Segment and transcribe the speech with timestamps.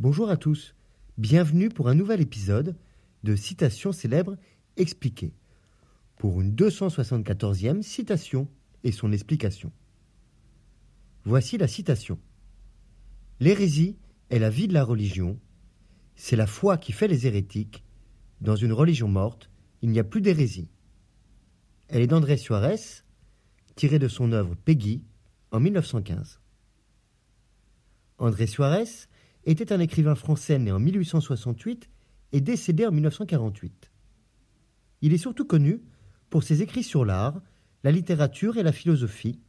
[0.00, 0.76] Bonjour à tous,
[1.16, 2.76] bienvenue pour un nouvel épisode
[3.24, 4.36] de Citations célèbres
[4.76, 5.34] expliquées,
[6.18, 8.46] pour une 274e citation
[8.84, 9.72] et son explication.
[11.24, 12.20] Voici la citation.
[13.40, 13.96] L'hérésie
[14.30, 15.36] est la vie de la religion,
[16.14, 17.82] c'est la foi qui fait les hérétiques,
[18.40, 19.50] dans une religion morte,
[19.82, 20.70] il n'y a plus d'hérésie.
[21.88, 23.02] Elle est d'André Suarez,
[23.74, 25.02] tirée de son œuvre Peggy
[25.50, 26.38] en 1915.
[28.18, 29.08] André Suarez
[29.50, 31.88] était un écrivain français né en 1868
[32.32, 33.90] et décédé en 1948.
[35.00, 35.80] Il est surtout connu
[36.28, 37.40] pour ses écrits sur l'art,
[37.82, 39.40] la littérature et la philosophie,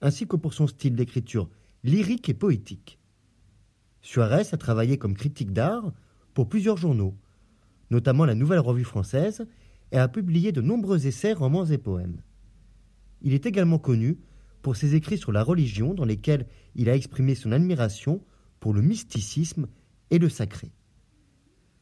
[0.00, 1.48] ainsi que pour son style d'écriture
[1.84, 2.98] lyrique et poétique.
[4.02, 5.92] Suarez a travaillé comme critique d'art
[6.34, 7.16] pour plusieurs journaux,
[7.90, 9.46] notamment la Nouvelle Revue Française,
[9.92, 12.20] et a publié de nombreux essais, romans et poèmes.
[13.22, 14.18] Il est également connu
[14.60, 18.20] pour ses écrits sur la religion dans lesquels il a exprimé son admiration
[18.60, 19.68] pour le mysticisme
[20.10, 20.72] et le sacré.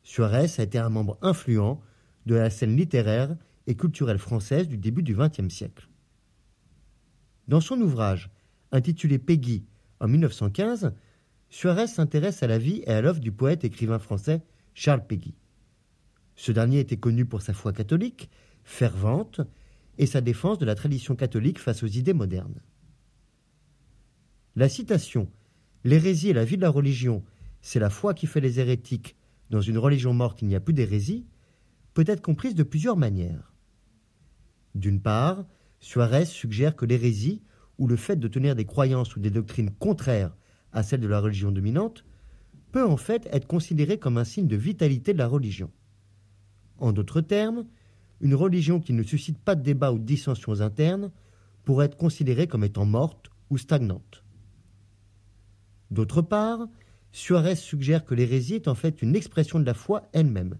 [0.02, 1.80] Suarez a été un membre influent
[2.26, 5.88] de la scène littéraire et culturelle française du début du XXe siècle.
[7.48, 8.30] Dans son ouvrage,
[8.72, 9.64] intitulé Peggy
[10.00, 10.92] en 1915,
[11.48, 14.42] Suarez s'intéresse à la vie et à l'œuvre du poète écrivain français
[14.74, 15.34] Charles Peggy.
[16.34, 18.28] Ce dernier était connu pour sa foi catholique,
[18.64, 19.40] fervente,
[19.98, 22.60] et sa défense de la tradition catholique face aux idées modernes.
[24.54, 25.30] La citation
[25.86, 27.22] L'hérésie est la vie de la religion,
[27.62, 29.14] c'est la foi qui fait les hérétiques,
[29.50, 31.26] dans une religion morte il n'y a plus d'hérésie,
[31.94, 33.54] peut être comprise de plusieurs manières.
[34.74, 35.44] D'une part,
[35.78, 37.40] Suarez suggère que l'hérésie,
[37.78, 40.36] ou le fait de tenir des croyances ou des doctrines contraires
[40.72, 42.04] à celles de la religion dominante,
[42.72, 45.70] peut en fait être considéré comme un signe de vitalité de la religion.
[46.78, 47.64] En d'autres termes,
[48.20, 51.12] une religion qui ne suscite pas de débat ou de dissensions internes
[51.62, 54.24] pourrait être considérée comme étant morte ou stagnante.
[55.90, 56.66] D'autre part,
[57.12, 60.56] Suarez suggère que l'hérésie est en fait une expression de la foi elle-même.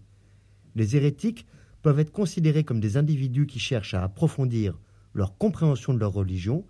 [0.75, 1.45] Les hérétiques
[1.81, 4.77] peuvent être considérés comme des individus qui cherchent à approfondir
[5.13, 6.65] leur compréhension de leur religion,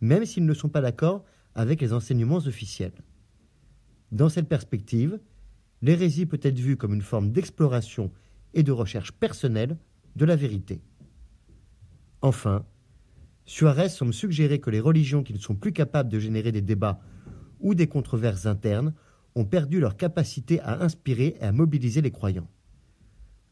[0.00, 2.92] même s'ils ne sont pas d'accord avec les enseignements officiels.
[4.12, 5.18] Dans cette perspective,
[5.82, 8.12] l'hérésie peut être vue comme une forme d'exploration
[8.54, 9.76] et de recherche personnelle
[10.14, 10.80] de la vérité.
[12.22, 12.64] Enfin,
[13.44, 17.00] Suarez semble suggérer que les religions qui ne sont plus capables de générer des débats
[17.60, 18.94] ou des controverses internes
[19.34, 22.48] ont perdu leur capacité à inspirer et à mobiliser les croyants.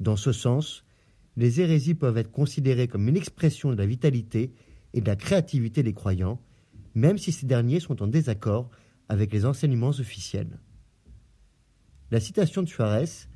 [0.00, 0.84] Dans ce sens,
[1.36, 4.52] les hérésies peuvent être considérées comme une expression de la vitalité
[4.92, 6.40] et de la créativité des croyants,
[6.94, 8.70] même si ces derniers sont en désaccord
[9.08, 10.58] avec les enseignements officiels.
[12.10, 13.26] La citation de Suarez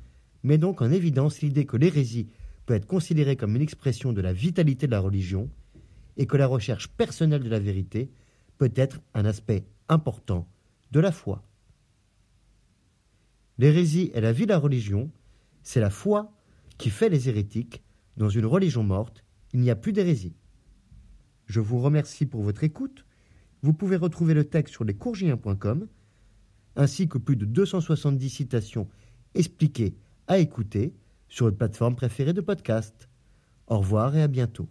[0.43, 2.29] met donc en évidence l'idée que l'hérésie
[2.65, 5.49] peut être considérée comme une expression de la vitalité de la religion
[6.17, 8.09] et que la recherche personnelle de la vérité
[8.57, 10.47] peut être un aspect important
[10.91, 11.43] de la foi.
[13.57, 15.11] L'hérésie est la vie de la religion,
[15.63, 16.31] c'est la foi
[16.77, 17.83] qui fait les hérétiques.
[18.17, 19.23] Dans une religion morte,
[19.53, 20.35] il n'y a plus d'hérésie.
[21.45, 23.05] Je vous remercie pour votre écoute.
[23.61, 25.87] Vous pouvez retrouver le texte sur lescourgiens.com,
[26.75, 28.87] ainsi que plus de 270 citations
[29.35, 29.95] expliquées
[30.27, 30.93] à écouter
[31.27, 33.09] sur votre plateforme préférée de podcast.
[33.67, 34.69] Au revoir et à bientôt.